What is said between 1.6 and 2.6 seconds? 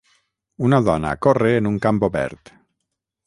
en un camp obert